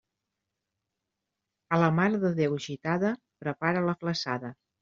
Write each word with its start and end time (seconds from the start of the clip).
A 1.77 1.79
la 1.85 1.91
Mare 1.99 2.23
de 2.25 2.33
Déu 2.41 2.57
Gitada, 2.67 3.15
prepara 3.45 3.89
la 3.91 3.99
flassada. 4.03 4.57